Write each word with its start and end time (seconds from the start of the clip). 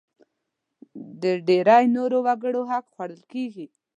د 1.21 1.23
ډېری 1.47 1.83
نورو 1.95 2.17
وګړو 2.25 2.61
حق 2.71 2.85
خوړل 2.93 3.21
کېږي. 3.31 3.65